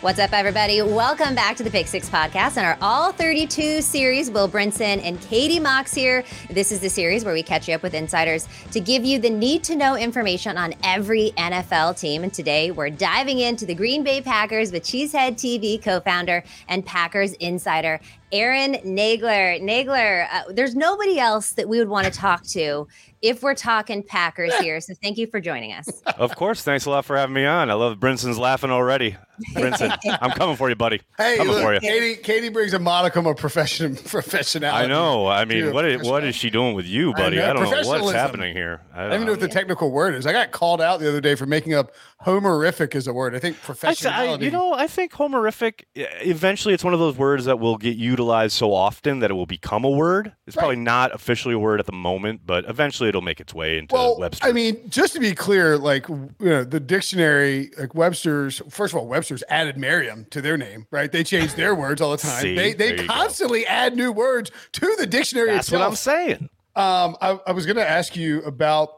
[0.00, 0.80] What's up, everybody?
[0.80, 4.30] Welcome back to the Pick Six podcast and our All 32 series.
[4.30, 6.22] Will Brinson and Katie Mox here.
[6.48, 9.28] This is the series where we catch you up with insiders to give you the
[9.28, 12.22] need to know information on every NFL team.
[12.22, 16.86] And today we're diving into the Green Bay Packers with Cheesehead TV co founder and
[16.86, 17.98] Packers insider
[18.32, 19.60] Aaron Nagler.
[19.62, 22.86] Nagler, uh, there's nobody else that we would want to talk to
[23.22, 24.80] if we're talking Packers here.
[24.80, 25.88] So thank you for joining us.
[26.18, 26.62] Of course.
[26.62, 27.70] Thanks a lot for having me on.
[27.70, 29.16] I love Brinson's laughing already.
[29.54, 31.00] Brinson, I'm coming for you, buddy.
[31.16, 31.80] Hey, coming look, for you.
[31.80, 34.72] Katie, Katie brings a modicum of profession, professionality.
[34.72, 35.26] I know.
[35.26, 36.28] I mean, a what is, what professional.
[36.28, 37.36] is she doing with you, I buddy?
[37.36, 37.50] know.
[37.50, 38.82] I, don't know what's happening here.
[38.94, 40.26] I I don't even know what the technical word is.
[40.26, 41.92] I got called out the other day for making up
[42.24, 43.34] homerific is a word.
[43.34, 44.40] I think I, professionality.
[44.40, 45.84] I, you know, I think homerific.
[45.94, 49.46] Eventually, it's one of those words that will get utilized so often that it will
[49.46, 50.32] become a word.
[50.46, 53.78] It's probably not officially a word at the moment, but eventually it'll make its way
[53.78, 54.46] into well, Webster.
[54.46, 58.60] I mean, just to be clear, like you know, the dictionary, like Webster's.
[58.68, 61.10] First of all, Webster's added Merriam to their name, right?
[61.10, 62.42] They change their words all the time.
[62.42, 62.54] See?
[62.54, 63.06] they they you go.
[63.06, 65.82] constantly add new words to the dictionary that's what.
[65.82, 66.50] I'm saying.
[66.76, 68.97] Um, I, I was going to ask you about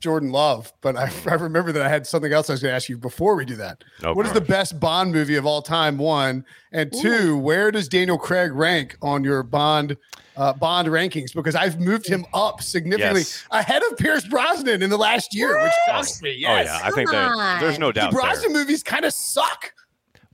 [0.00, 2.76] Jordan Love, but I, I remember that I had something else I was going to
[2.76, 3.82] ask you before we do that.
[4.02, 5.98] Oh, what is the best Bond movie of all time?
[5.98, 7.36] One and two.
[7.38, 9.96] Where does Daniel Craig rank on your Bond
[10.36, 11.34] uh, Bond rankings?
[11.34, 13.44] Because I've moved him up significantly Yes.
[13.50, 16.44] ahead of Pierce Brosnan in the last year, which shocks me.
[16.46, 17.94] Oh yeah, I think that there's no on.
[17.94, 18.20] the doubt there.
[18.20, 19.72] Brosnan movies kind of suck.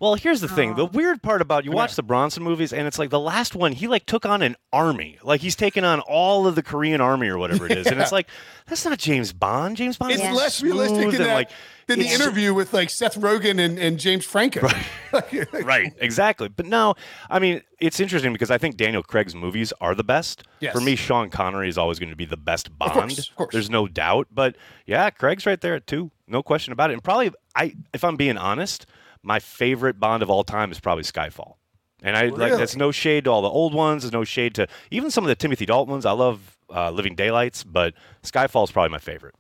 [0.05, 0.75] Well, here's the thing.
[0.75, 0.91] The Oh.
[0.93, 1.97] weird part about you watch here.
[1.97, 5.19] the Brosnan movies, and it's like the last one, he like took on an army.
[5.23, 7.87] Like he's taken on all of the Korean army or whatever it is.
[7.87, 8.29] And it's like,
[8.67, 9.77] that's not James Bond.
[9.79, 11.35] James Bond It's is less realistic than that.
[11.35, 11.51] like
[11.87, 14.69] than the interview with like Seth Rogen and, and James Franco.
[15.63, 16.49] right, exactly.
[16.49, 16.95] But no,
[17.31, 20.43] I mean, it's interesting because I think Daniel Craig's movies are the best.
[20.61, 20.73] Yes.
[20.75, 22.93] For me, Sean Connery is always going to be the best Bond.
[22.93, 23.53] course, of course.
[23.53, 24.29] There's no doubt.
[24.31, 26.11] But yeah, Craig's right there at two.
[26.27, 26.95] No question about it.
[26.95, 28.87] And probably, I, if I'm being honest,
[29.25, 31.55] my favorite Bond of all time is probably Skyfall.
[32.03, 34.03] And I like that's no shade to all the old ones.
[34.03, 36.05] There's no shade to even some of the Timothy Dalton ones.
[36.05, 39.35] I love uh, Living Daylights, but Skyfall is probably my favorite.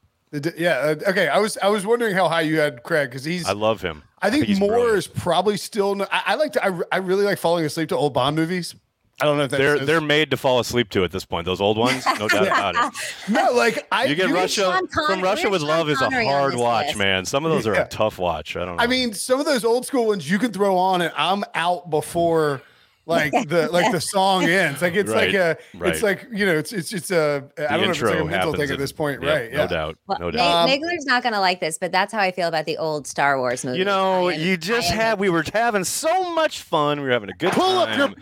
[0.56, 0.78] Yeah.
[0.78, 1.28] uh, Okay.
[1.28, 3.46] I was I was wondering how high you had Craig because he's.
[3.46, 4.02] I love him.
[4.22, 4.96] I think, he's more brilliant.
[4.98, 6.00] is probably still.
[6.10, 6.64] I, I like to.
[6.64, 8.74] I, I really like falling asleep to old Bond movies.
[9.20, 11.44] I don't know if that's They're they're made to fall asleep to at this point.
[11.44, 12.92] Those old ones, no doubt about it.
[13.28, 14.04] no like I.
[14.06, 16.98] You get Russia Con- from Russia with Sean Love is a hard watch, list?
[16.98, 17.24] man.
[17.24, 17.82] Some of those are Yeah.
[17.84, 18.56] a tough watch.
[18.56, 18.82] I don't know.
[18.82, 21.90] I mean, some of those old school ones you can throw on, and I'm out
[21.90, 22.60] before.
[23.06, 25.92] Like the like the song ends, like it's like a, right.
[25.92, 28.18] it's like you know, it's it's it's a I the don't know if it's like
[28.18, 29.52] a mental thing at this point, yeah, right?
[29.52, 29.98] No doubt.
[30.06, 30.64] Well, no Na- doubt.
[30.64, 33.06] Um, Nagler's not going to like this, but that's how I feel about the old
[33.06, 33.78] Star Wars movies.
[33.78, 36.98] you know, I am- you just I had we were having so much fun.
[37.00, 38.14] We were having a good Pull up your-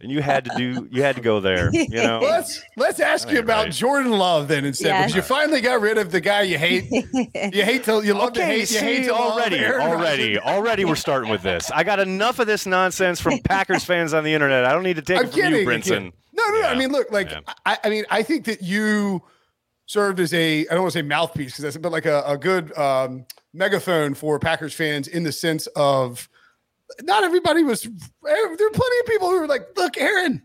[0.00, 2.20] and you had to do you had to go there, you know.
[2.20, 3.72] Let's let's ask you about right.
[3.72, 5.00] Jordan Love then instead, Yeah.
[5.02, 6.90] because you finally got rid of the guy you hate.
[6.92, 8.58] you hate to you love to Okay, hate.
[8.60, 11.70] You see, hate to already, Aaron already, already, we're starting with this.
[11.70, 14.64] I got enough of this nonsense from Packers fans on the internet.
[14.64, 15.60] I don't need to take I'm it from kidding.
[15.60, 16.12] you, Brinson.
[16.32, 16.66] No, no, no.
[16.68, 17.40] I mean, look, like Yeah.
[17.64, 19.22] I, I mean, I think that you
[19.86, 22.36] served as a I don't want to say mouthpiece because that's but like a, a
[22.36, 26.28] good um, megaphone for Packers fans in the sense of
[27.02, 27.84] not everybody was.
[27.86, 27.90] Er,
[28.22, 30.42] there were plenty of people who were like, "Look, Aaron,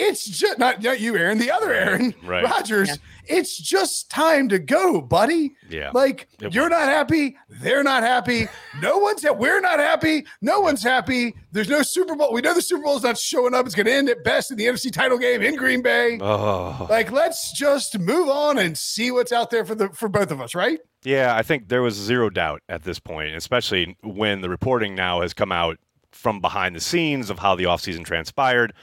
[0.00, 2.42] it's just not, not you, Aaron, the other Aaron Right.
[2.42, 2.88] Rodgers.
[2.88, 2.96] Yeah.
[3.36, 5.52] It's just time to go, buddy.
[5.68, 5.90] Yeah.
[5.92, 8.48] Like It you're not happy, they're not happy.
[8.80, 10.24] No one's we're not happy.
[10.40, 11.34] No one's happy.
[11.52, 12.32] There's no Super Bowl.
[12.32, 13.66] We know the Super Bowl's not showing up.
[13.66, 16.18] It's going to end at best in the NFC title game in Green Bay.
[16.20, 16.86] Oh.
[16.88, 20.40] Like let's just move on and see what's out there for the for both of
[20.40, 20.78] us, right?
[21.02, 25.22] Yeah, I think there was zero doubt at this point, especially when the reporting now
[25.22, 25.78] has come out
[26.12, 28.74] from behind the scenes of how the offseason transpired.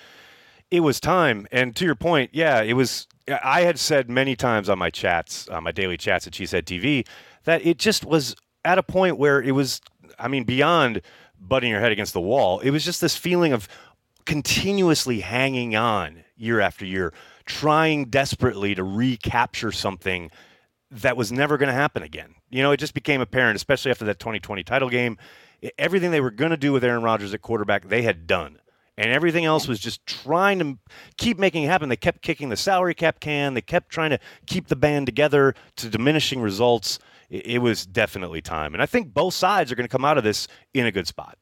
[0.71, 1.47] It was time.
[1.51, 3.07] And to your point, yeah, it was.
[3.43, 7.05] I had said many times on my chats, on my daily chats at Cheesehead TV,
[7.43, 9.81] that it just was at a point where it was,
[10.17, 11.01] I mean, beyond
[11.39, 12.59] butting your head against the wall.
[12.59, 13.67] It was just this feeling of
[14.25, 17.13] continuously hanging on year after year,
[17.45, 20.31] trying desperately to recapture something
[20.91, 22.35] that was never going to happen again.
[22.49, 25.17] You know, it just became apparent, especially after that 2020 title game.
[25.77, 28.59] Everything they were going to do with Aaron Rodgers at quarterback, they had done.
[28.97, 30.77] And everything else was just trying to
[31.17, 31.89] keep making it happen.
[31.89, 33.53] They kept kicking the salary cap can.
[33.53, 36.97] They kept trying to keep the band together to diminishing results.
[37.29, 38.73] It was definitely time.
[38.73, 41.07] And I think both sides are going to come out of this in a good
[41.07, 41.37] spot.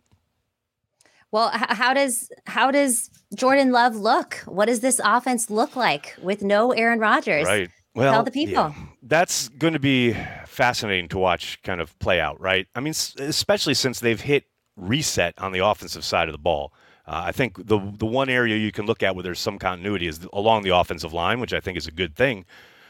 [1.32, 4.36] Well, how does how does Jordan Love look?
[4.46, 7.46] What does this offense look like with no Aaron Rodgers?
[7.46, 7.70] Right.
[7.96, 8.54] Well, tell the people.
[8.54, 8.74] yeah.
[9.02, 10.16] that's going to be
[10.46, 12.68] fascinating to watch kind of play out, right?
[12.76, 14.46] I mean, especially since they've hit
[14.76, 16.74] reset on the offensive side of the ball.
[17.08, 20.08] Uh, I think the the one area you can look at where there's some continuity
[20.08, 22.46] is along the offensive line, which I think is a good thing.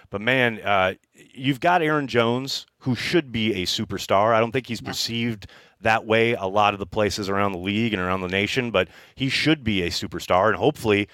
[0.10, 4.34] But man, uh, you've got Aaron Jones, who should be a superstar.
[4.34, 5.48] I don't think he's perceived
[5.82, 8.88] that way a lot of the places around the league and around the nation, but
[9.16, 11.10] he should be a superstar, and hopefully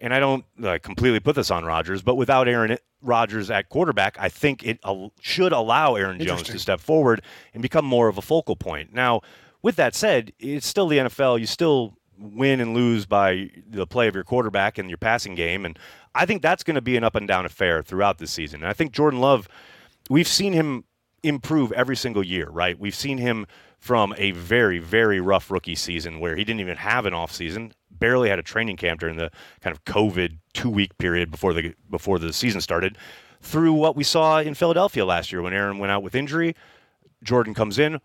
[0.00, 4.16] and I don't uh, completely put this on Rodgers, but without Aaron Rodgers at quarterback,
[4.18, 7.22] I think it al- should allow Aaron Jones to step forward
[7.54, 8.92] and become more of a focal point.
[8.92, 9.22] Now,
[9.62, 11.40] with that said, it's still the NFL.
[11.40, 15.64] You still win and lose by the play of your quarterback and your passing game,
[15.64, 15.78] and
[16.14, 18.62] I think that's going to be an up and down affair throughout this season.
[18.62, 19.48] And I think Jordan Love,
[20.10, 20.84] we've seen him
[21.22, 22.78] improve every single year, right?
[22.78, 23.46] We've seen him
[23.78, 27.72] from a very, very rough rookie season where he didn't even have an off season,
[27.98, 29.30] barely had a training camp during the
[29.60, 32.96] kind of COVID two week period before the before the season started,
[33.40, 36.54] through what we saw in Philadelphia last year when Aaron went out with injury.
[37.22, 38.00] Jordan comes in.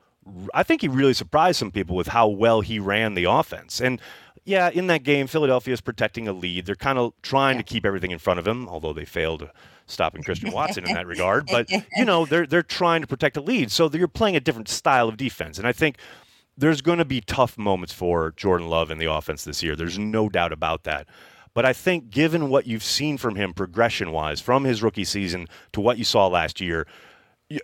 [0.53, 3.81] I think he really surprised some people with how well he ran the offense.
[3.81, 3.99] And
[4.45, 6.65] yeah, in that game, Philadelphia is protecting a lead.
[6.65, 9.49] They're kind of trying to keep everything in front of him, although they failed
[9.85, 11.47] stopping Christian Watson in that regard.
[11.51, 14.69] But you know, they're they're trying to protect a lead, so you're playing a different
[14.69, 15.57] style of defense.
[15.57, 15.97] And I think
[16.57, 19.75] there's going to be tough moments for Jordan Love in the offense this year.
[19.75, 21.07] There's no doubt about that.
[21.53, 25.47] But I think, given what you've seen from him progression wise from his rookie season
[25.73, 26.87] to what you saw last year,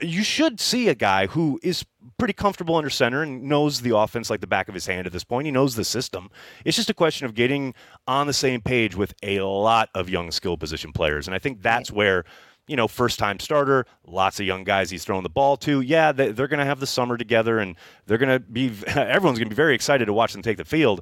[0.01, 1.83] you should see a guy who is
[2.17, 5.13] pretty comfortable under center and knows the offense like the back of his hand at
[5.13, 5.45] this point.
[5.45, 6.29] He knows the system.
[6.65, 7.73] It's just a question of getting
[8.05, 11.27] on the same page with a lot of young skill position players.
[11.27, 12.25] And I think that's where,
[12.69, 15.81] you know, first time starter, lots of young guys he's throwing the ball to.
[15.81, 17.75] Yeah, they, they're going to have the summer together and
[18.05, 20.65] they're going to be, everyone's going to be very excited to watch them take the
[20.65, 21.01] field.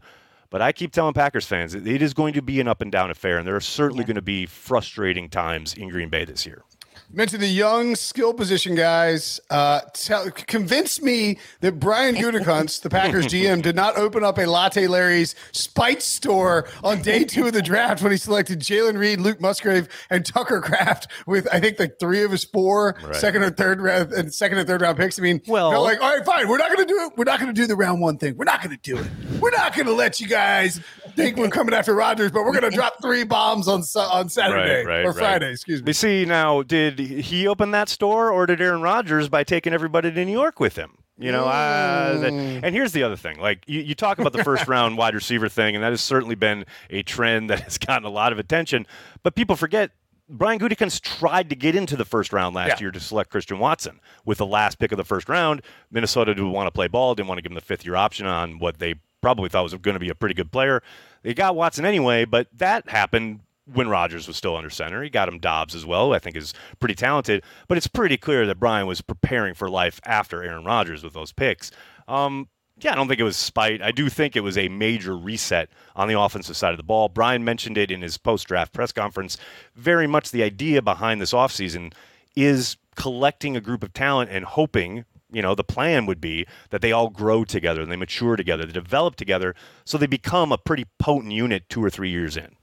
[0.49, 2.89] But I keep telling Packers fans, it it is going to be an up and
[2.89, 6.45] down affair, and there are certainly going to be frustrating times in Green Bay this
[6.45, 6.63] year.
[7.09, 9.39] Mention the young skill position guys.
[9.49, 14.45] Uh, tell, convince me that Brian Gutekunst, the Packers GM, did not open up a
[14.45, 19.21] Latte Larry's Spite store on day two of the draft when he selected Jayden Reed,
[19.21, 23.15] Luke Musgrave, and Tucker Kraft with I think like three of his four Right.
[23.15, 25.17] second or third round and second and third round picks.
[25.17, 27.13] I mean, Well- they're like, all right, fine, we're not going to do it.
[27.15, 28.35] We're not going to do the round one thing.
[28.35, 29.07] We're not going to do it.
[29.39, 30.81] We're not going to let you guys
[31.17, 34.85] think we're coming after Rodgers, but we're going to drop three bombs on on Saturday
[34.85, 35.15] right, or right.
[35.17, 35.51] Friday.
[35.51, 35.87] Excuse me.
[35.89, 40.11] You see, now, did he open that store or did Aaron Rodgers by taking everybody
[40.11, 40.97] to New York with him?
[41.19, 43.39] You know, uh, that- and here's the other thing.
[43.39, 46.35] Like, you, you talk about the first round wide receiver thing, and that has certainly
[46.35, 48.85] been a trend that has gotten a lot of attention.
[49.23, 49.91] But people forget
[50.29, 52.81] Brian Gutekunst tried to get into the first round last Yeah.
[52.81, 55.61] year to select Christian Watson with the last pick of the first round.
[55.89, 58.27] Minnesota didn't want to play ball, didn't want to give him the fifth year option
[58.27, 58.95] on what they
[59.27, 60.81] probably thought was going to be a pretty good player.
[61.21, 63.41] They got Watson anyway, but that happened
[63.73, 65.03] when Rodgers was still under center.
[65.03, 67.43] He got him Doubs as well, I think is pretty talented.
[67.67, 71.33] But it's pretty clear that Brian was preparing for life after Aaron Rodgers with those
[71.33, 71.71] picks.
[72.07, 72.47] Um,
[72.79, 73.81] yeah, I don't think it was spite.
[73.81, 77.09] I do think it was a major reset on the offensive side of the ball.
[77.09, 79.35] Brian mentioned it in his post draft press conference.
[79.75, 81.91] Very much the idea behind this offseason
[82.33, 86.81] is collecting a group of talent and hoping, you know, the plan would be that
[86.81, 89.55] they all grow together and they mature together, they develop together,
[89.85, 92.55] so they become a pretty potent unit two or three years in.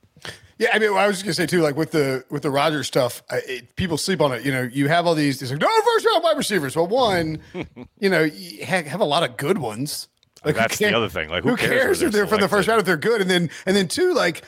[0.56, 2.86] Yeah, I mean, I was just gonna say too, like with the with the Rodgers
[2.86, 4.44] stuff, I, it, people sleep on it.
[4.44, 6.76] You know, you have all these, like, no first round wide receivers.
[6.76, 7.40] Well, one,
[7.98, 10.08] you know, you have, have a lot of good ones.
[10.44, 11.30] Like, that's the other thing.
[11.30, 13.20] Like, who, who cares, if they're from the first round if they're good?
[13.20, 14.42] And then and then two, like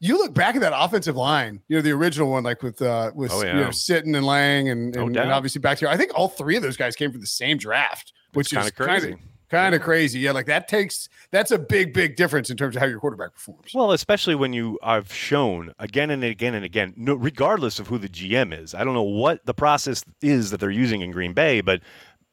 [0.00, 3.12] you look back at that offensive line, you know, the original one, like with uh
[3.14, 3.54] with oh, yeah.
[3.54, 5.88] you know Sitton and Lang and, and, and, obviously back here.
[5.88, 8.68] I think all three of those guys came from the same draft, which is kind
[8.68, 9.16] of crazy.
[9.48, 10.20] kind of crazy.
[10.20, 13.32] Yeah, like that takes that's a big, big difference in terms of how your quarterback
[13.32, 13.72] performs.
[13.72, 17.98] Well, especially when you I've shown again and again and again, no, regardless of who
[17.98, 18.74] the GM is.
[18.74, 21.80] I don't know what the process is that they're using in Green Bay, but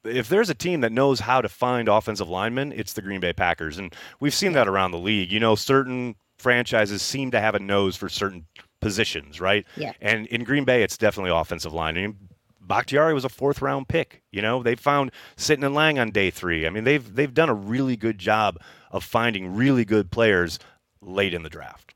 [0.03, 3.34] if there's a team that knows how to find offensive linemen, it's the Green Bay
[3.34, 5.32] Packers, and we've seen that around the league.
[5.32, 8.45] You know, certain franchises seem to have a nose for certain
[8.81, 9.65] positions, right?
[9.77, 9.93] Yeah.
[10.01, 11.98] And in Green Bay, it's definitely offensive line.
[11.98, 12.17] I mean,
[12.60, 14.24] Bakhtiari was a fourth round pick.
[14.31, 16.65] You know, they found Sitton and Lang on day three.
[16.65, 18.57] I mean, they've they've done a really good job
[18.91, 20.60] of finding really good players
[21.01, 21.90] late in the draft.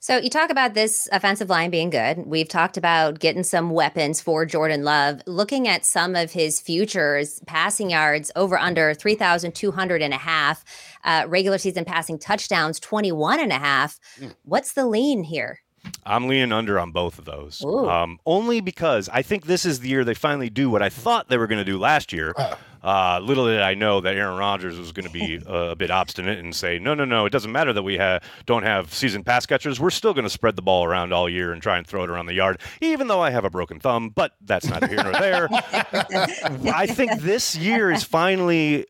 [0.00, 2.18] So you talk about this offensive line being good.
[2.26, 5.22] We've talked about getting some weapons for Jordan Love.
[5.26, 10.64] Looking at some of his futures, passing yards over under 3,200 and a half,
[11.04, 13.98] uh, regular season passing touchdowns 21 and a half.
[14.20, 14.34] Mm.
[14.44, 15.60] What's the lean here?
[16.04, 17.64] I'm leaning under on both of those.
[17.64, 21.28] Um, only because I think this is the year they finally do what I thought
[21.28, 22.34] they were going to do last year.
[22.36, 22.56] Uh,
[23.22, 26.38] little did I know that Aaron Rodgers was going to be uh, a bit obstinate
[26.38, 29.46] and say, no, no, no, it doesn't matter that we ha- don't have seasoned pass
[29.46, 29.80] catchers.
[29.80, 32.10] We're still going to spread the ball around all year and try and throw it
[32.10, 35.12] around the yard, even though I have a broken thumb, but that's not here nor
[35.12, 35.48] there.
[35.52, 38.86] I think this year is finally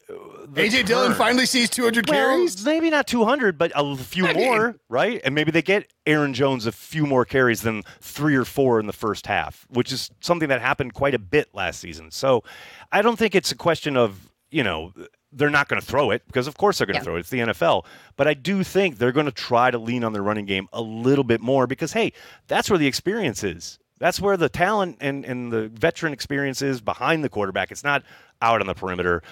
[0.54, 0.86] AJ turn.
[0.86, 2.64] Dillon finally sees 200 well, carries.
[2.64, 4.80] Maybe not 200, but a few I more, mean.
[4.88, 5.20] right?
[5.24, 8.86] And maybe they get Aaron Jones a few more carries than three or four in
[8.86, 12.10] the first half, which is something that happened quite a bit last season.
[12.10, 12.44] So
[12.92, 14.92] I don't think it's a question of, you know,
[15.32, 17.04] they're not going to throw it because of course they're going to yeah.
[17.04, 17.20] throw it.
[17.20, 17.84] It's the NFL.
[18.16, 20.80] But I do think they're going to try to lean on their running game a
[20.80, 22.12] little bit more because hey,
[22.46, 23.78] that's where the experience is.
[23.98, 27.70] That's where the talent and, and the veteran experience is behind the quarterback.
[27.72, 28.04] It's not
[28.40, 29.22] out on the perimeter.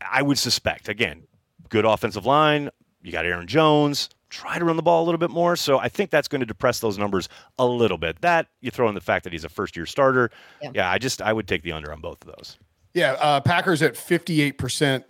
[0.00, 1.22] I would suspect, again,
[1.70, 2.70] good offensive line.
[3.02, 4.10] You got Aaron Jones.
[4.28, 5.56] Try to run the ball a little bit more.
[5.56, 7.28] So I think that's going to depress those numbers
[7.58, 8.20] a little bit.
[8.20, 10.30] That you throw in the fact that he's a first year starter.
[10.60, 10.70] Yeah.
[10.74, 12.58] yeah, I just I would take the under on both of those.
[12.96, 15.04] Yeah, uh, Packers at fifty eight percent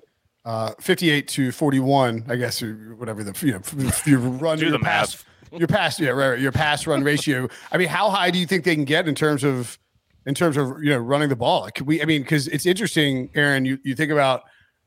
[0.47, 4.73] uh, 58 to 41, I guess, or whatever the, you know, you run Do your
[4.73, 5.59] the pass, math.
[5.61, 7.49] your pass, yeah, right, right, your pass run ratio.
[7.73, 9.77] I mean, how high do you think they can get in terms of,
[10.25, 11.63] in terms of, you know, running the ball?
[11.63, 14.45] Like, we, I mean, cause it's interesting, Aaron, you, you think about,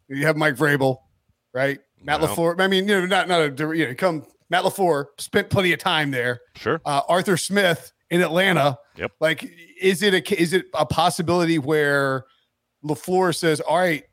[0.08, 1.00] you have Mike Vrabel,
[1.54, 1.80] right?
[2.02, 2.28] Matt no.
[2.28, 2.62] LaFleur.
[2.62, 5.80] I mean, you know, not not a you know, come Matt LaFleur spent plenty of
[5.80, 6.40] time there.
[6.56, 6.80] Sure.
[6.86, 8.80] Uh, Arthur Smith in Atlanta.
[8.96, 9.12] Yep.
[9.20, 12.26] Like, is it a is it a possibility where
[12.84, 14.04] LaFleur says, "All right,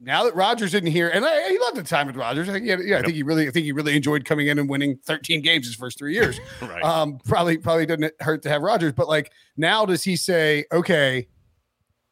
[0.00, 2.48] now that Rodgers isn't here, and I, he loved the time with Rodgers.
[2.48, 4.58] I think, yeah, yeah, I think he really, I think he really enjoyed coming in
[4.58, 6.38] and winning 13 games his first three years.
[6.62, 6.82] right.
[6.82, 11.28] Um, probably, probably doesn't hurt to have Rodgers, but like now, does he say, okay,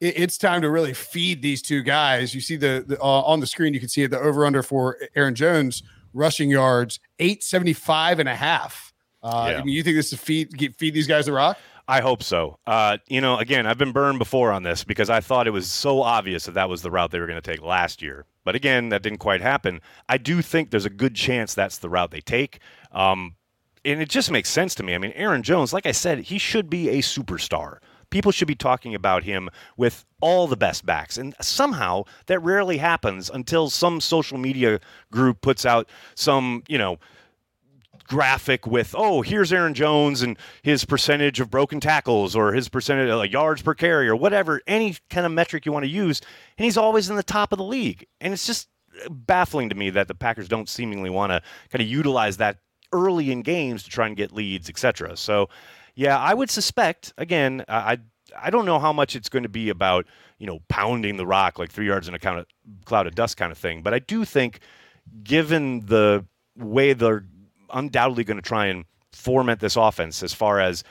[0.01, 2.35] it, it's time to really feed these two guys.
[2.35, 4.99] You see the, the uh, on the screen, you can see the over under for
[5.15, 5.83] Aaron Jones
[6.15, 8.93] rushing yards 875 and a half.
[9.23, 9.61] Uh, yeah.
[9.61, 11.59] I mean, you think this is feed feed these guys the rock?
[11.93, 12.59] I hope so.
[12.67, 15.71] Uh, you know, again, I've been burned before on this because I thought it was
[15.71, 18.25] so obvious that that was the route they were going to take last year.
[18.45, 19.83] But again, that didn't quite happen.
[20.09, 22.61] I do think there's a good chance that's the route they take.
[22.93, 23.35] Um,
[23.85, 24.95] and it just makes sense to me.
[24.95, 27.77] I mean, Aaron Jones, like I said, he should be a superstar
[28.09, 31.17] people should be talking about him with all the best backs.
[31.17, 34.81] And somehow that rarely happens until some social media
[35.11, 36.99] group puts out some, you know,
[38.13, 43.09] graphic with, oh, here's Aaron Jones and his percentage of broken tackles or his percentage
[43.09, 46.21] of like, yards per carry or whatever, any kind of metric you want to use.
[46.59, 48.07] And he's always in the top of the league.
[48.21, 48.69] And it's just
[49.09, 51.41] baffling to me that the Packers don't seemingly want to
[51.71, 52.59] kind of utilize that
[52.93, 55.17] early in games to try and get leads, etc.
[55.17, 55.49] So
[55.95, 57.15] yeah, I would suspect.
[57.17, 57.99] Again, I
[58.39, 60.07] I don't know how much it's going to be about
[60.39, 63.57] you know pounding the rock like three yards in a cloud of dust kind of
[63.57, 63.83] thing.
[63.83, 64.61] But I do think,
[65.25, 66.27] given the
[66.57, 67.25] way they're
[67.73, 70.85] undoubtedly going to try and format this offense, as far as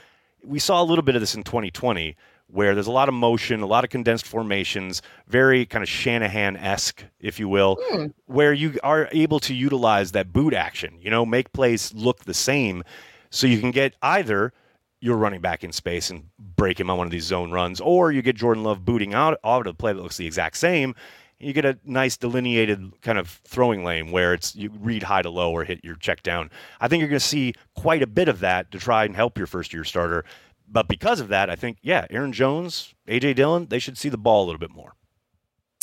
[0.44, 2.16] we saw a little bit of this in 2020,
[2.48, 6.58] where there's a lot of motion, a lot of condensed formations, very kind of Shanahan
[6.58, 8.14] esque, if you will, mm.
[8.26, 12.34] where you are able to utilize that boot action, you know, make plays look the
[12.34, 12.84] same.
[13.30, 14.52] So you can get either
[15.00, 18.12] you're running back in space and break him on one of these zone runs, or
[18.12, 20.94] you get Jordan Love booting out out of the play that looks the exact same.
[21.42, 25.30] You get a nice delineated kind of throwing lane where it's you read high to
[25.30, 26.50] low or hit your check down.
[26.80, 29.38] I think you're going to see quite a bit of that to try and help
[29.38, 30.24] your first year starter.
[30.68, 34.18] But because of that, I think yeah, Aaron Jones, AJ Dillon, they should see the
[34.18, 34.94] ball a little bit more.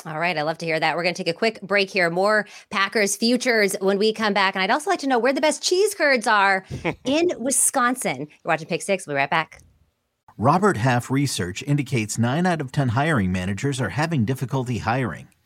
[0.07, 0.39] All right.
[0.39, 0.97] I love to hear that.
[0.97, 2.09] We're going to take a quick break here.
[2.09, 4.55] More Packers futures when we come back.
[4.55, 6.65] And I'd also like to know where the best cheese curds are
[7.05, 8.19] in Wisconsin.
[8.19, 9.07] You're watching Pick Six.
[9.07, 9.61] We'll be right back.
[10.41, 15.27] Robert Half research indicates nine out of 10 hiring managers are having difficulty hiring.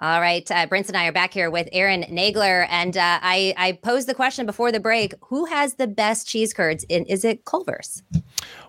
[0.00, 3.54] All right, uh, Brinson and I are back here with Aaron Nagler, and uh, I,
[3.56, 6.84] I posed the question before the break: Who has the best cheese curds?
[6.88, 8.02] In is it Culver's?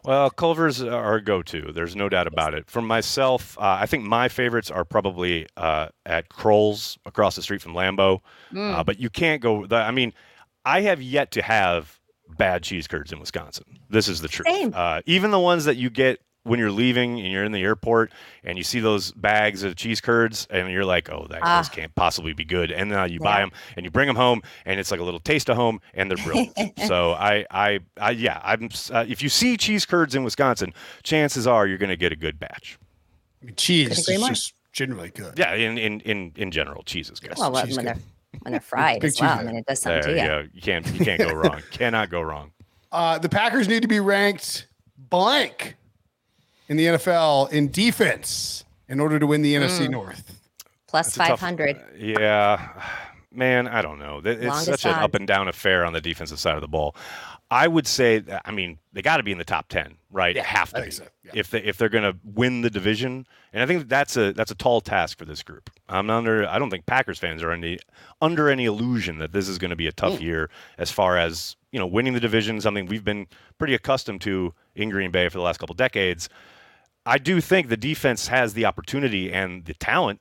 [0.03, 1.71] Well, Culver's are a go-to.
[1.73, 2.69] There's no doubt about it.
[2.69, 7.61] For myself, uh, I think my favorites are probably uh, at Kroll's across the street
[7.61, 8.19] from Lambeau.
[8.53, 8.85] Mm.
[8.85, 9.65] but you can't go.
[9.65, 10.13] The, I mean,
[10.63, 11.99] I have yet to have
[12.37, 13.65] bad cheese curds in Wisconsin.
[13.89, 14.47] This is the truth.
[14.73, 18.11] Uh, even the ones that you get when you're leaving and you're in the airport
[18.43, 21.93] and you see those bags of cheese curds and you're like, oh, that uh, can't
[21.95, 22.71] possibly be good.
[22.71, 23.23] And then you yeah.
[23.23, 25.81] buy them and you bring them home and it's like a little taste of home
[25.95, 26.79] and they're brilliant.
[26.87, 28.69] so I, I, I, yeah, I'm.
[28.91, 32.15] Uh, if you see cheese curds in Wisconsin, chances are you're going to get a
[32.15, 32.77] good batch.
[33.57, 35.37] Cheese is just generally good.
[35.37, 37.33] Yeah, in in in, in general, cheese is good.
[37.37, 37.97] Well, when they're
[38.41, 40.15] when they're fried as well, I mean, it does something to you.
[40.15, 41.61] Yeah, you can't you can't go wrong.
[41.71, 42.51] Cannot go wrong.
[42.91, 44.67] Uh, the Packers need to be ranked
[45.09, 45.75] blank
[46.67, 49.65] in the NFL in defense in order to win the mm.
[49.65, 50.39] NFC North.
[50.87, 51.75] Plus 500.
[51.75, 52.83] Tough, yeah.
[53.31, 54.21] Man, I don't know.
[54.23, 56.95] It's Longest such an up and down affair on the defensive side of the ball.
[57.51, 60.35] I would say, I mean, they got to be in the top ten, right?
[60.35, 61.03] Yeah, have to be so.
[61.23, 61.31] yeah.
[61.35, 63.27] if they if they're going to win the division.
[63.53, 65.69] And I think that's a that's a tall task for this group.
[65.87, 66.47] I'm under.
[66.47, 67.77] I don't think Packers fans are any
[68.21, 70.21] under any illusion that this is going to be a tough mm.
[70.21, 72.59] year as far as you know winning the division.
[72.61, 73.27] Something we've been
[73.59, 76.29] pretty accustomed to in Green Bay for the last couple decades.
[77.05, 80.19] I do think the defense has the opportunity and the talent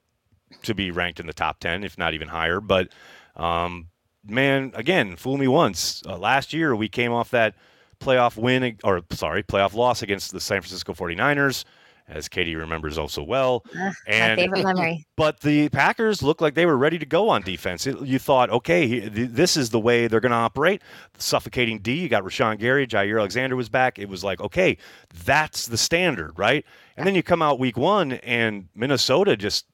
[0.63, 2.61] to be ranked in the top 10, if not even higher.
[2.61, 2.89] But,
[3.37, 3.89] um,
[4.27, 6.03] man, again, fool me once.
[6.07, 7.55] Uh, last year, we came off that
[8.01, 11.65] playoff win, or sorry, playoff loss against the San Francisco 49ers
[12.09, 13.65] as Katie remembers also well.
[13.79, 15.07] Uh, and favorite memory.
[15.17, 17.87] But the Packers looked like they were ready to go on defense.
[17.87, 20.83] You thought, okay, this is the way they're going to operate.
[21.19, 21.95] Suffocating D.
[21.95, 23.99] You got Rashan Gary, Jaire Alexander was back.
[23.99, 24.77] It was like, okay,
[25.25, 26.65] that's the standard, right?
[26.97, 29.67] And then you come out week one, and Minnesota just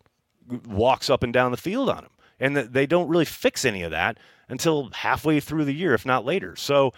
[0.67, 3.91] walks up and down the field on them, and they don't really fix any of
[3.93, 6.55] that until halfway through the year, if not later.
[6.57, 6.93] So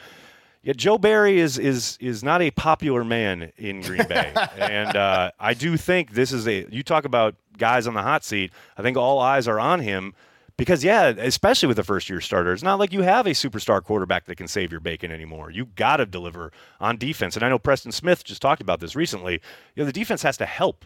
[0.63, 5.33] yeah, Joe Barry is is is not a popular man in Green Bay, and uh,
[5.41, 6.67] I do think this is a.
[6.71, 8.53] You talk about guys on the hot seat.
[8.77, 10.15] I think all eyes are on him
[10.57, 13.83] because yeah, especially with the first year starter, it's not like you have a superstar
[13.83, 15.51] quarterback that can save your bacon anymore.
[15.51, 18.95] You got to deliver on defense, and I know Preston Smith just talked about this
[18.95, 19.41] recently.
[19.75, 20.85] You know, the defense has to help.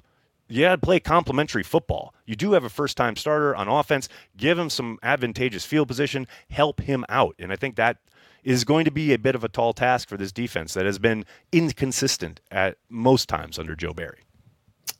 [0.48, 2.14] You got to play complementary football.
[2.24, 4.08] You do have a first time starter on offense.
[4.36, 6.26] Give him some advantageous field position.
[6.48, 7.98] Help him out, and I think that
[8.46, 11.00] is going to be a bit of a tall task for this defense that has
[11.00, 14.20] been inconsistent at most times under Joe Barry.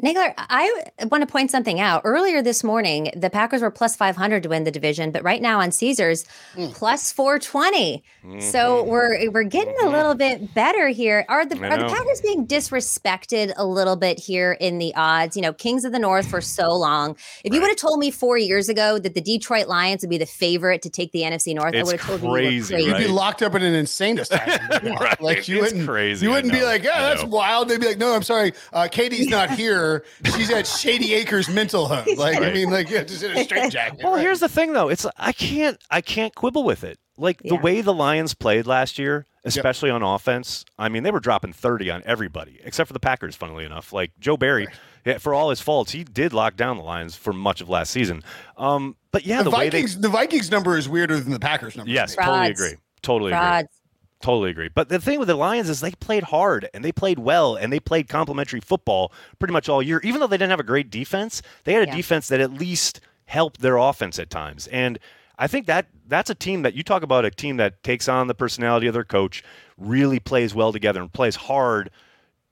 [0.03, 2.03] Nagler, I want to point something out.
[2.05, 5.61] Earlier this morning, the Packers were plus 500 to win the division, but right now
[5.61, 6.71] on Caesars, mm.
[6.75, 8.05] plus 420.
[8.23, 8.41] Mm-hmm.
[8.41, 9.89] So we're we're getting mm-hmm.
[9.89, 11.25] a little bit better here.
[11.31, 15.35] Are the are the Packers being disrespected a little bit here in the odds?
[15.35, 17.17] You know, Kings of the North for so long.
[17.43, 20.19] If you would have told me four years ago that the Detroit Lions would be
[20.19, 22.91] the favorite to take the NFC North, it's I would have told crazy, you crazy.
[22.91, 24.97] You'd be locked up in an insane asylum.
[25.01, 25.21] right.
[25.23, 26.27] Like you it's wouldn't crazy.
[26.27, 27.71] You wouldn't be like, yeah, that's wild.
[27.71, 29.86] They'd be like, no, I'm sorry, uh, Katie's not here
[30.25, 32.05] she's at Shady Acres Mental Home.
[32.17, 32.51] Like right.
[32.51, 34.01] I mean, like yeah, just in a straight jacket.
[34.03, 34.23] well, right?
[34.23, 34.89] here's the thing though.
[34.89, 36.99] It's I can't I can't quibble with it.
[37.19, 37.51] Like yeah.
[37.51, 39.97] the way the Lions played last year, especially yep.
[39.97, 40.65] on offense.
[40.79, 43.37] I mean, they were dropping 30 on everybody except for the Packers.
[43.37, 44.67] Funnily enough, like Joe Barry,
[45.05, 47.91] yeah, for all his faults, he did lock down the Lions for much of last
[47.91, 48.23] season.
[48.57, 51.77] Um, but yeah, the, the Vikings they, the Vikings number is weirder than the Packers
[51.77, 51.91] number.
[51.91, 52.75] Yes, totally agree.
[53.03, 53.65] Totally Frauds.
[53.65, 53.86] agree.
[54.21, 54.71] Totally agree.
[54.75, 57.73] But the thing with the Lions is they played hard and they played well and
[57.73, 60.01] they played complementary football pretty much all year.
[60.03, 61.97] Even though they didn't have a great defense, they had a yeah.
[61.97, 64.67] defense that at least helped their offense at times.
[64.69, 64.99] And
[65.39, 68.27] I think that that's a team that you talk about a team that takes on
[68.27, 69.45] the personality of their coach,
[69.77, 71.91] really plays well together and plays hard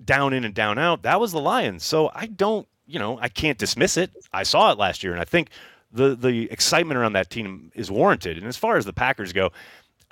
[0.05, 1.03] down in and down out.
[1.03, 1.83] That was the Lions.
[1.83, 4.11] So I don't, you know, I can't dismiss it.
[4.35, 5.48] I saw it last year and I think
[5.94, 8.37] the the excitement around that team is warranted.
[8.37, 9.50] And as far as the Packers go,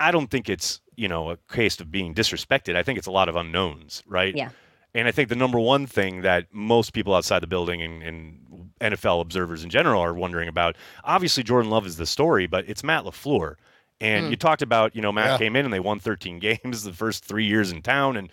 [0.03, 2.75] I don't think it's you know a case of being disrespected.
[2.75, 4.35] I think it's a lot of unknowns, right?
[4.35, 4.49] Yeah.
[4.95, 8.69] And I think the number one thing that most people outside the building and, and
[8.79, 12.83] NFL observers in general are wondering about, obviously Jordan Love is the story, but it's
[12.83, 13.55] Matt LaFleur.
[13.99, 14.31] And hmm.
[14.31, 15.37] you talked about, you know, Matt Yeah.
[15.39, 18.17] came in and they won 13 games the first three years in town.
[18.17, 18.29] And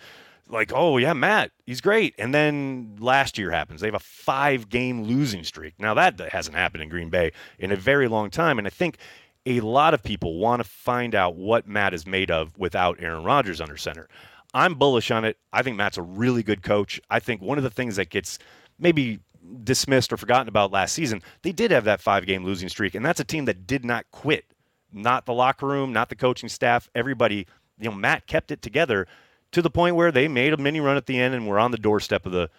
[0.49, 2.13] like, oh, yeah, Matt, he's great.
[2.19, 3.81] And then last year happens.
[3.81, 5.75] They have a five game losing streak.
[5.79, 8.57] Now, that hasn't happened in Green Bay in a very long time.
[8.59, 8.97] And I think
[9.45, 13.23] a lot of people want to find out what Matt is made of without Aaron
[13.23, 14.07] Rodgers under center.
[14.53, 15.37] I'm bullish on it.
[15.53, 16.99] I think Matt's a really good coach.
[17.09, 18.37] I think one of the things that gets
[18.77, 19.19] maybe
[19.63, 23.05] dismissed or forgotten about last season, they did have that five game losing streak, and
[23.05, 24.45] that's a team that did not quit.
[24.93, 27.47] Not the locker room, not the coaching staff, everybody,
[27.79, 29.07] you know, Matt kept it together
[29.53, 31.71] to the point where they made a mini run at the end and were on
[31.71, 32.49] the doorstep of the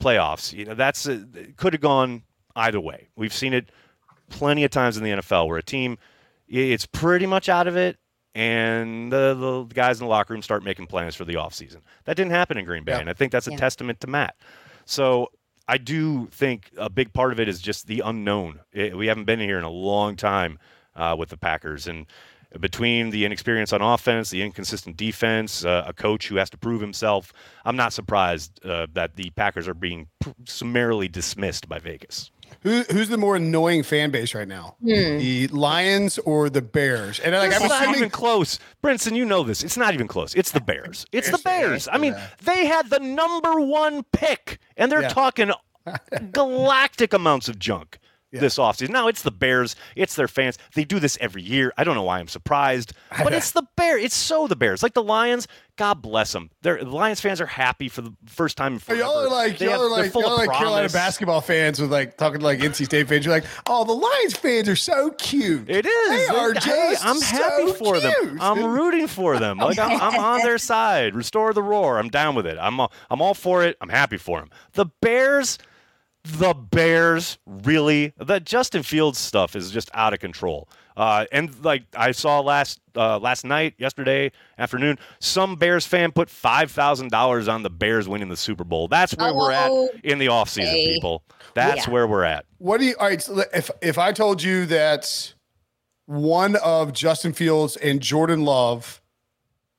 [0.00, 0.52] playoffs.
[0.52, 2.22] You know, that's uh, a, it could have gone
[2.54, 3.08] either way.
[3.16, 3.70] We've seen it
[4.28, 5.98] plenty of times in the NFL where a team
[6.50, 7.96] it's pretty much out of it
[8.34, 11.78] and the, the guys in the locker room start making plans for the offseason.
[12.04, 12.98] That didn't happen in Green Bay, Yeah.
[13.00, 13.56] and I think that's a Yeah.
[13.56, 14.36] testament to Matt.
[14.84, 15.28] So
[15.68, 18.60] I do think a big part of it is just the unknown.
[18.72, 20.58] It- we haven't been here in a long time
[20.96, 22.06] uh, with the Packers, and
[22.58, 26.80] between the inexperience on offense, the inconsistent defense, uh, a coach who has to prove
[26.80, 27.32] himself,
[27.64, 32.32] I'm not surprised uh, that the Packers are being pr- summarily dismissed by Vegas.
[32.62, 34.76] Who, who's the more annoying fan base right now?
[34.82, 34.88] Hmm.
[35.18, 37.18] The Lions or the Bears?
[37.20, 38.58] And like, It's I'm not assuming even close.
[38.82, 39.62] Brinson, you know this.
[39.62, 40.34] It's not even close.
[40.34, 41.06] It's the Bears.
[41.12, 41.88] It's the Bears Bears.
[41.90, 45.08] I mean, they had the number one pick, and they're Yeah.
[45.08, 45.50] talking
[46.32, 47.98] galactic amounts of junk
[48.32, 48.90] this offseason.
[48.90, 49.76] Now, it's the Bears.
[49.96, 50.58] It's their fans.
[50.74, 51.72] They do this every year.
[51.76, 54.04] I don't know why I'm surprised, but it's the Bears.
[54.04, 54.82] It's so the Bears.
[54.82, 56.50] Like the Lions, God bless them.
[56.62, 59.02] They're, the Lions fans are happy for the first time in forever.
[59.02, 62.16] Y'all are like They y'all have- are like y'all like Carolina basketball fans with like
[62.16, 63.24] talking to like NC State fans.
[63.24, 65.68] You're like, oh, the Lions fans are so cute.
[65.70, 66.08] It is.
[66.10, 68.38] They are just I'm happy so for them.
[68.40, 69.58] I'm rooting for them.
[69.60, 71.14] Oh, like I'm, I'm on their side.
[71.14, 71.98] Restore the roar.
[71.98, 72.56] I'm down with it.
[72.60, 73.76] I'm all, I'm all for it.
[73.80, 74.50] I'm happy for them.
[74.72, 75.58] The Bears,
[76.24, 78.12] the Bears, really.
[78.18, 80.68] The Justin Fields stuff is just out of control.
[80.96, 86.28] Uh, and like I saw last uh, last night, yesterday afternoon, some Bears fan put
[86.28, 88.86] five thousand dollars on the Bears winning the Super Bowl.
[88.88, 90.94] That's where we're Oh, at in the offseason, okay.
[90.94, 91.22] people.
[91.54, 91.92] That's Yeah.
[91.92, 92.44] where we're at.
[92.58, 92.96] What do you?
[93.00, 95.32] All right, so if if I told you that
[96.06, 99.00] one of Justin Fields and Jordan Love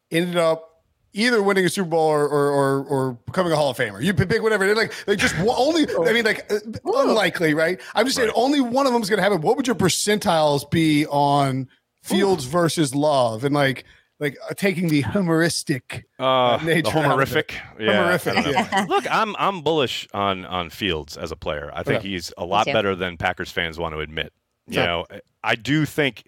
[0.10, 0.71] ended up
[1.14, 4.14] either winning a Super Bowl or or, or, or becoming a Hall of Famer, you
[4.14, 4.66] pick whatever.
[4.66, 5.88] They're like they just only.
[6.08, 7.80] I mean, like uh, unlikely, right?
[7.96, 8.38] I'm just saying Right.
[8.38, 9.42] only one of them is going to happen.
[9.42, 11.68] What would your percentiles be on
[12.04, 13.86] Fields versus Love and like?
[14.20, 17.50] Like uh, taking the humoristic, Uh, nature the out of it.
[17.50, 17.52] homerific.
[17.80, 18.52] Yeah, Homerific, I don't know.
[18.52, 18.86] yeah.
[18.88, 21.72] Look, I'm I'm bullish on on Fields as a player.
[21.74, 22.10] I think Yeah.
[22.12, 24.32] he's a lot better than Packers fans want to admit.
[24.68, 24.86] You Sure.
[24.86, 25.06] know,
[25.44, 26.26] I do think,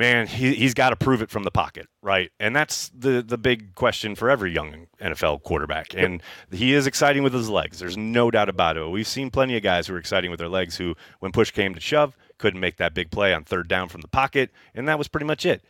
[0.00, 2.32] man, he he's got to prove it from the pocket, right?
[2.40, 5.94] And that's the the big question for every young NFL quarterback.
[5.94, 7.78] And he is exciting with his legs.
[7.78, 8.88] There's no doubt about it.
[8.88, 11.74] We've seen plenty of guys who are exciting with their legs who, when push came
[11.74, 14.98] to shove, couldn't make that big play on third down from the pocket, and that
[14.98, 15.62] was pretty much it.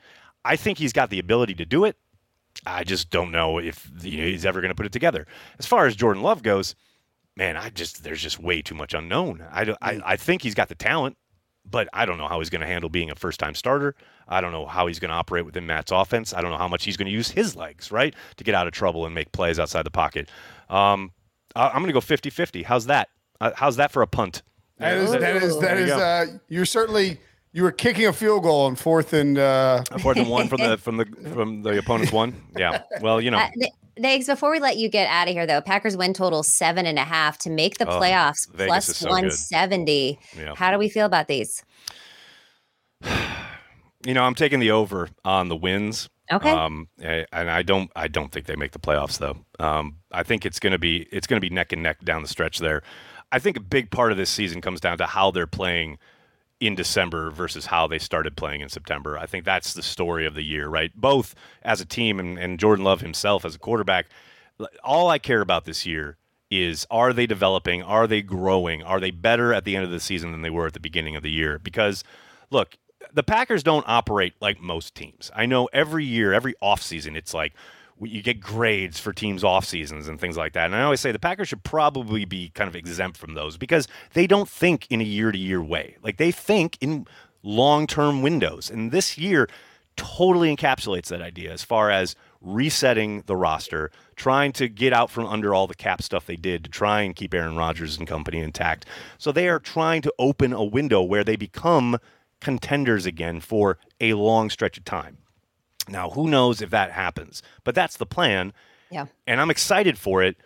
[0.45, 1.97] I think he's got the ability to do it.
[2.65, 5.27] I just don't know if you know, he's ever going to put it together.
[5.59, 6.77] As far as Jordan Love goes,
[7.37, 9.45] man, I just there's just way too much unknown.
[9.51, 10.03] I, I, mm.
[10.05, 11.17] I think he's got the talent,
[11.69, 13.95] but I don't know how he's going to handle being a first time starter.
[14.29, 16.33] I don't know how he's going to operate within Matt's offense.
[16.33, 18.67] I don't know how much he's going to use his legs, right, to get out
[18.67, 20.29] of trouble and make plays outside the pocket.
[20.69, 21.13] Um,
[21.57, 22.63] I- I'm going to go 50 50.
[22.63, 23.09] How's that?
[23.41, 24.43] Uh, how's that for a punt?
[24.79, 27.19] That is that is that There you uh, you're certainly
[27.53, 30.79] you were kicking a field goal on fourth and uh, fourth and one from the
[30.83, 32.35] from the from the opponent's one.
[32.57, 32.83] Yeah.
[33.03, 33.51] Well, you know, Uh,
[33.99, 36.99] Nags, before we let you get out of here, though, Packers win total seven and
[36.99, 40.19] a half to make the Oh, playoffs Vegas plus so 170.
[40.39, 40.55] Yeah.
[40.55, 41.65] How do we feel about these?
[44.07, 46.09] you know, I'm taking the over on the wins.
[46.33, 46.51] Okay.
[46.51, 49.37] Um, and I don't, I don't think they make the playoffs though.
[49.59, 52.23] Um, I think it's going to be, it's going to be neck and neck down
[52.23, 52.83] the stretch there.
[53.33, 55.99] I think a big part of this season comes down to how they're playing
[56.61, 59.19] in December versus how they started playing in September.
[59.19, 60.93] I think that's the story of the year, right?
[60.95, 64.07] Both as a team and, and Jordan Love himself as a quarterback.
[64.85, 66.19] All I care about this year
[66.51, 67.83] is are they developing?
[67.83, 68.83] Are they growing?
[68.83, 71.17] Are they better at the end of the season than they were at the beginning
[71.17, 71.59] of the year?
[71.59, 72.05] Because
[72.51, 72.77] look,
[73.13, 75.31] the Packers don't operate like most teams.
[75.35, 77.55] I know every year, every offseason, it's like
[78.01, 80.67] you get grades for teams' off seasons and things like that.
[80.67, 83.89] And I always say the Packers should probably be kind of exempt from those because
[84.15, 85.97] they don't think in a year to year way.
[86.03, 87.07] Like they think in
[87.43, 88.71] long term windows.
[88.71, 89.49] And this year
[89.97, 95.27] totally encapsulates that idea as far as resetting the roster, trying to get out from
[95.27, 98.39] under all the cap stuff they did to try and keep Aaron Rodgers and company
[98.39, 98.87] intact.
[99.19, 101.99] So they are trying to open a window where they become
[102.41, 105.19] contenders again for a long stretch of time.
[105.91, 108.53] Now, who knows if that happens, but that's the plan.
[108.91, 109.07] Yeah.
[109.27, 110.37] And I'm excited for it.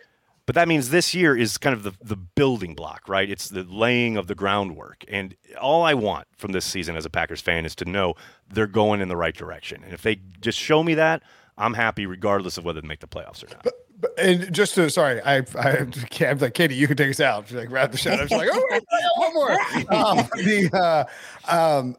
[0.45, 3.27] But that means this year is kind of the, the building block, right?
[3.27, 5.03] It's the laying of the groundwork.
[5.07, 8.13] And all I want from this season as a Packers fan is to know
[8.47, 9.83] they're going in the right direction.
[9.83, 11.23] And if they just show me that,
[11.57, 13.63] I'm happy regardless of whether they make the playoffs or not.
[13.63, 15.87] But, but, and just to sorry, I I
[16.27, 17.47] I'm like Katie, you can take us out.
[17.47, 18.11] She's like wrap the show.
[18.11, 18.83] I'm just like, oh, wait,
[19.15, 19.51] one more.
[19.89, 21.07] Um, the
[21.49, 21.95] uh, um,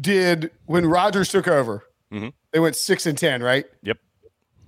[0.00, 1.84] did when Rodgers took over,
[2.14, 2.32] Mhm.
[2.52, 3.66] they went six and ten, right?
[3.82, 3.98] Yep.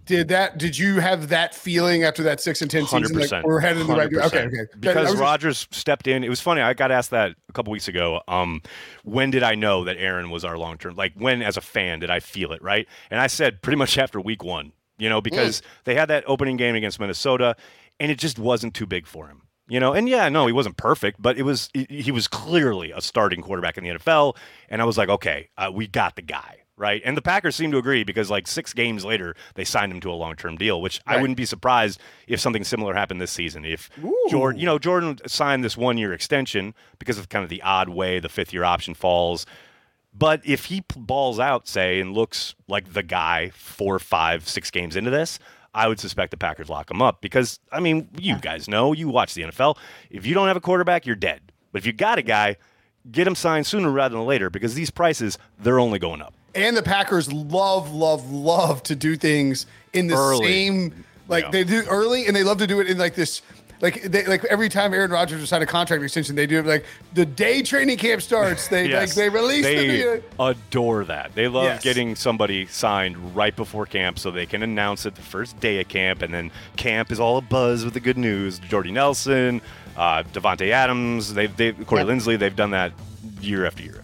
[0.05, 0.57] Did that?
[0.59, 3.39] Did you have that feeling after that six and ten Hundred season?
[3.39, 4.39] Like we're headed in the right direction.
[4.39, 4.71] Okay, okay.
[4.79, 6.23] Because just- Rodgers stepped in.
[6.23, 6.61] It was funny.
[6.61, 8.21] I got asked that a couple weeks ago.
[8.29, 8.63] Um,
[9.03, 10.95] when did I know that Aaron was our long term?
[10.95, 12.63] Like when, as a fan, did I feel it?
[12.63, 12.87] Right.
[13.11, 14.73] And I said pretty much after week one.
[14.99, 17.55] You know, because they had that opening game against Minnesota,
[18.01, 19.43] and it just wasn't too big for him.
[19.69, 22.93] You know, and yeah, no, he wasn't perfect, but it was he he was clearly
[22.93, 24.37] a starting quarterback in the NFL,
[24.71, 27.01] and I was like, okay, uh, we got the guy, right?
[27.05, 30.11] And the Packers seem to agree because like six games later, they signed him to
[30.11, 33.65] a long-term deal, which I wouldn't be surprised if something similar happened this season.
[33.65, 33.91] If
[34.29, 38.19] Jordan, you know, Jordan signed this one-year extension because of kind of the odd way
[38.19, 39.47] the fifth-year option falls.
[40.19, 44.97] But if he balls out, say, and looks like the guy four, five, six games
[44.97, 45.39] into this,
[45.75, 49.11] I would suspect the Packers lock him up because, I mean, you guys know, you
[49.11, 49.77] watch the NFL.
[50.09, 51.53] If you don't have a quarterback, you're dead.
[51.71, 52.57] But if you got a guy,
[53.11, 56.33] get him signed sooner rather than later because these prices, they're only going up.
[56.57, 60.47] And the Packers love, love, love to do things in the Early.
[60.47, 61.51] same like Yeah.
[61.51, 63.43] they do early, and they love to do it in like this.
[63.83, 66.67] Like they like every time Aaron Rodgers will sign a contract extension, they do it
[66.67, 68.69] like the day training camp starts.
[68.69, 71.35] They like they release They the adore that.
[71.35, 71.83] They love Yes.
[71.83, 75.89] getting somebody signed right before camp so they can announce it the first day of
[75.89, 78.59] camp, and then camp is all a buzz with the good news.
[78.61, 79.61] Jordy Nelson,
[79.95, 82.09] uh, Davante Adams, they've, they Corey Yep.
[82.09, 82.93] Linsley, they've done that
[83.43, 83.97] year after year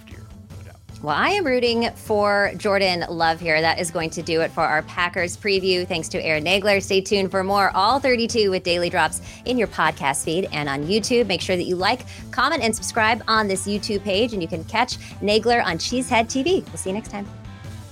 [1.02, 3.60] Well, I am rooting for Jordan Love here.
[3.60, 5.84] That is going to do it for our Packers preview.
[5.84, 6.80] Thanks to Aaron Nagler.
[6.80, 10.84] Stay tuned for more All 32 with daily drops in your podcast feed and on
[10.84, 11.26] YouTube.
[11.26, 14.62] Make sure that you like, comment, and subscribe on this YouTube page, and you can
[14.64, 16.64] catch Nagler on Cheesehead TV.
[16.66, 17.26] We'll see you next time.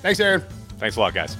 [0.02, 0.44] Thanks, Aaron.
[0.78, 1.36] Thanks a lot, guys.